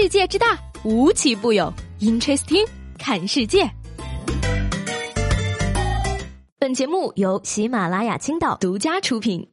[0.00, 1.74] 世界之大，无奇不有。
[1.98, 2.64] Interesting，
[3.00, 3.68] 看世界。
[6.56, 9.44] 本节目由喜马拉雅青岛独家出品。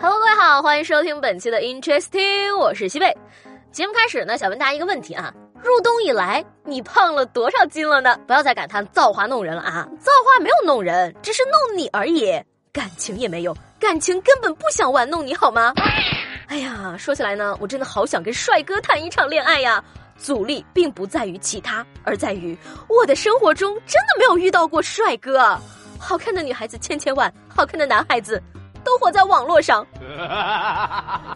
[0.00, 3.14] Hello，各位好，欢迎收听本期的 Interesting，我是西贝。
[3.72, 8.18] 节目开始呢，想问大家一个问题啊：入冬以来，你胖了多少斤了呢？
[8.26, 9.86] 不要再感叹造化弄人了啊！
[10.00, 12.42] 造化没有弄人，只是弄你而已。
[12.72, 15.74] 感情也没有，感情根本不想玩弄你好吗？
[16.48, 19.84] 哎呀，说起来呢，我真的好想跟帅哥谈一场恋爱呀！
[20.16, 22.56] 阻力并不在于其他，而在于
[22.88, 25.58] 我的生活中真的没有遇到过帅哥。
[25.98, 28.42] 好看的女孩子千千万，好看的男孩子。
[28.84, 29.86] 都活在网络上。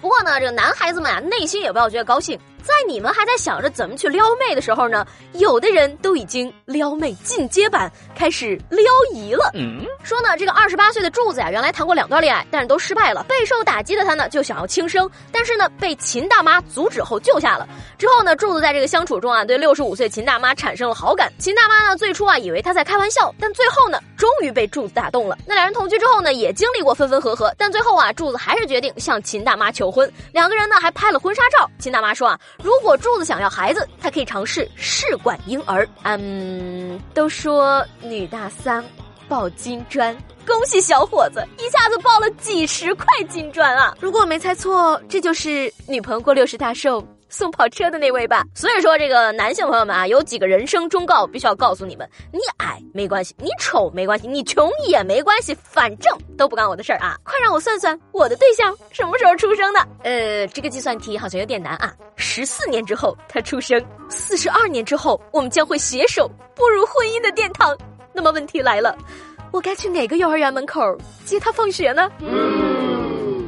[0.00, 2.38] 不过呢，这个男孩子们啊，内心也不要觉得高兴。
[2.62, 8.82] 在你们还在想着怎么去撩妹的时候呢，有的人都已经撩妹进阶版开始撩
[9.14, 9.52] 姨了。
[9.54, 13.22] 嗯说呢，这个二十八岁的柱子呀，原来谈过两段恋爱，但是都失败了。
[13.28, 17.68] 备受打击的他呢，就想要轻生，但是呢，被秦大妈阻止后救下了。
[17.96, 21.32] 之后呢，柱子在这个相处中啊，对六十五岁秦大妈产生了好感。
[21.38, 25.38] 秦大妈呢，最初啊，以为他在开玩笑，但最后呢，终于被柱子打动了。
[25.46, 30.10] 那两人同居之后呢，也经历过分分合合，但最后啊，柱子还是决定向秦大妈求婚。
[30.32, 31.70] 两个人呢，还拍了婚纱照。
[31.78, 32.38] 秦大妈说啊。
[32.62, 35.88] 如果柱子想要孩子，他可以尝试试管婴儿。
[36.02, 38.84] 嗯，都说女大三
[39.28, 43.96] 抱金砖，恭喜小伙子一下子抱了几十块金砖啊！
[44.00, 47.04] 如果我没猜错，这就是女朋友过六十大寿。
[47.28, 48.44] 送跑车的那位吧。
[48.54, 57.18] 所以说，这个男性朋友们啊，有几个人生忠告必须要告诉你们：你矮没关系，你丑没关系，你穷也没关系，反正都不干我的事儿啊！
[57.24, 59.80] 快让我算算，我的对象什么时候出生的？
[60.04, 61.92] 呃，这个计算题好像有点难啊。
[62.14, 67.76] 十四年之后他出生，四十二年之后我们将会携手步入婚姻的殿堂。
[68.16, 68.96] 那么问题来了，
[69.52, 70.80] 我该去哪个幼儿园门口
[71.26, 72.10] 接他放学呢？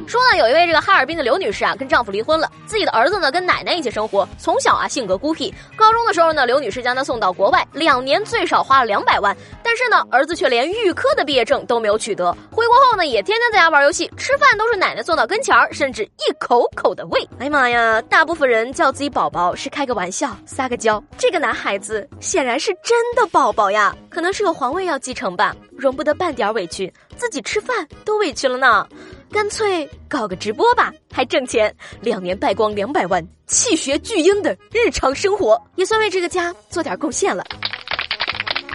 [0.09, 5.53] 说呢，有一位这个哈尔滨的刘女士啊，跟丈夫离婚了，自己的儿子呢跟奶奶一起生活，从小啊性格孤僻。
[5.75, 12.35] 高中的时候呢，刘女士将他送到国外，两年最少花了两百万，但是呢，儿子却连预科的毕业证都没有取得。
[12.51, 17.21] 回国后呢，也天天在家玩游戏，吃饭都是奶奶送到跟前儿，甚至一口口的喂。
[17.37, 28.87] 哎呀妈呀，大部分人叫自己宝宝是开个玩笑，撒个娇，这个男孩子显然是真的宝宝呀，可能是有皇位要继承吧，容不得半点委屈，自己吃饭都委屈了呢。
[29.31, 37.43] 干脆搞个直播吧，还挣钱，两年败光两百万，气学巨婴的日常生活也算为这个家做点贡献了。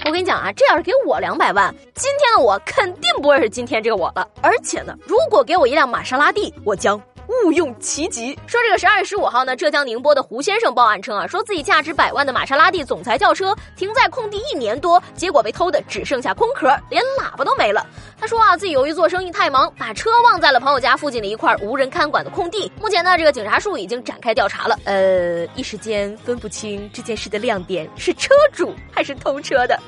[0.06, 4.28] 我跟你讲啊，这要是给我两百万，今天的我肯定不会是今天这个我了。
[4.42, 7.00] 而且呢，如果给我一辆玛莎拉蒂，我将。
[7.28, 17.86] 误用其极，说这个十二月十五号呢，浙江宁波的胡先生报案称啊，说自己价值百万的玛莎拉蒂总裁轿车停在空地一年多，结果被偷的只剩下空壳，连喇叭都没了。
[18.18, 22.70] 他说啊，自己由于做生意太忙，把车忘在了朋友家附近的一块无人看管的空地。
[22.80, 24.78] 目前呢，这个警察叔已经展开调查了。
[24.84, 29.78] 呃，一时间分不清这件事的亮点是车主还是偷车的。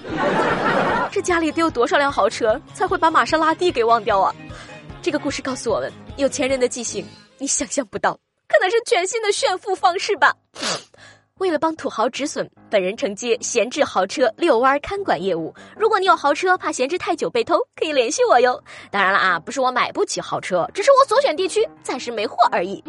[1.11, 4.35] 这家里得有多少辆豪车才会把玛莎拉蒂给忘掉啊？
[5.01, 7.07] 这个故事告诉我们，有钱人的记性。
[7.39, 10.35] 你想象不到，可能是全新的炫富方式吧。
[11.39, 15.55] 为了帮土豪止损，本人承接闲置豪车遛弯看管业务。
[15.77, 18.59] 如果你有豪车，怕闲置太久被偷，可以联系我哟。
[18.91, 22.83] 当然了啊，不是我买不起豪车，只是我所选地区暂时没货而已。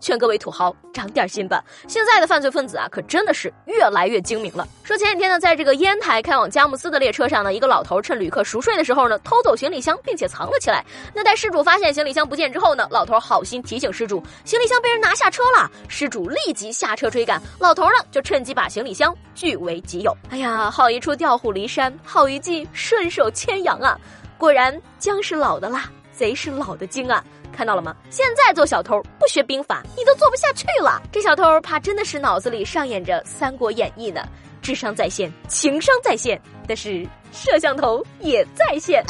[0.00, 1.62] 劝各位土豪长点心吧！
[1.88, 4.66] 现在的犯罪分子啊，可真的是越来越精明了。
[4.82, 10.84] 说前几天呢，在这个烟台开往佳木斯的列车上呢，一个老头趁旅客熟睡的时候呢，偷走行李箱，并且藏了起来。
[11.14, 15.70] 那待失主发现行李箱不见之后呢，老头好心提醒失主，行李箱被人拿下车了。
[15.88, 20.16] 失主立即下车追赶，老头呢就趁机把行李箱据为己有。
[20.30, 23.98] 哎呀，好一出调虎离山，好一计顺手牵羊啊！
[24.36, 27.24] 果然姜是老的辣，贼是老的精啊！
[27.54, 27.94] 看到了吗？
[28.10, 31.00] 现在做小偷不学兵法，你都做不下去了。
[31.12, 34.20] 这小偷怕真的是脑子里上演着《三国演义》呢，
[34.60, 37.06] 智商在线，情商在线，但是。
[37.34, 39.04] 摄像头也在线，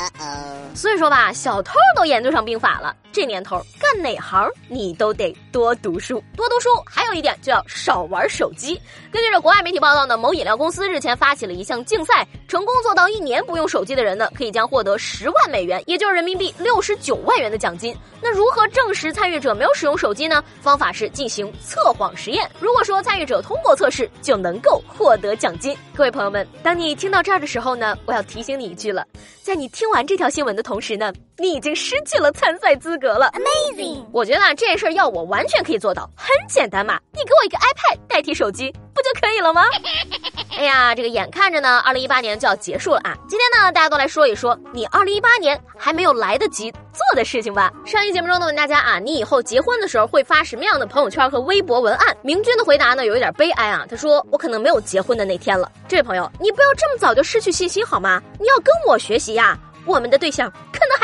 [0.75, 2.97] 所以说吧，小偷都研究上兵法了。
[3.13, 6.69] 这年头干哪行你都得多读书，多读书。
[6.85, 8.75] 还有一点就要少玩手机。
[9.13, 17.97] 根据这国外媒体报道呢，某饮料公司日前发起了一项竞赛，成功做到一年不用手机的人呢，可以将获得十万美元，也就是人民币六十九万元的奖金。
[18.21, 20.43] 那如何证实参与者没有使用手机呢？
[20.61, 22.51] 方法是进行测谎实验。
[22.59, 25.77] 如果说参与者通过测试，就能够获得奖金。
[25.95, 28.14] 各位朋友们，当你听到这儿的时候呢，我。
[28.15, 29.07] 要提醒你一句了，
[29.43, 33.31] 在你听完这条新闻的同时呢，你已经失去了参赛资格了。
[33.33, 34.05] Amazing！
[34.13, 39.65] 我觉得啊，这件事要我完全可以做到，很简单嘛，你给我一个 iPad 代替手机，不就可以了吗？
[40.57, 43.17] 哎呀，这个眼看着呢，二零一八年就要结束了啊！
[43.29, 47.73] 今天呢，大家都来说一说你二零一八年还没有来得及做的事情吧。
[47.85, 52.17] 上一节目中呢，问大家啊，你以后结婚的时候会发什么样的朋友圈和微博文案？
[52.23, 53.85] 明君的回答呢，有一点悲哀啊。
[53.91, 58.23] 他说：“我可能没有结婚的那天了。”这位朋友，你不要这么早就失去信心好吗？
[58.39, 59.59] 你要跟我学习呀。
[59.87, 60.51] 我们的对象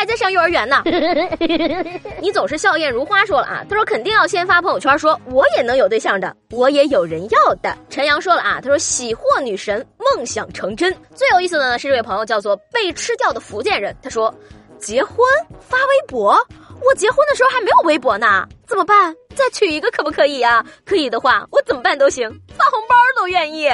[0.00, 0.82] 还在上幼儿园呢。
[2.23, 7.76] 你总是笑靥如花说了啊，他说肯定要先发朋友圈说我也能有对象的，我也有人要的。
[7.91, 10.91] 陈阳说了啊，他说喜获女神，梦想成真。
[11.14, 14.35] 最有意思的呢是这位朋友叫做被吃掉的福建人，他说
[14.79, 15.19] 结婚
[15.61, 16.35] 发微博，
[16.82, 19.14] 我结婚的时候还没有微博呢，怎么办？
[19.35, 20.64] 再娶一个可不可以啊？
[20.87, 22.26] 可以的话，我怎么办都行，
[22.56, 23.69] 发红包都愿意。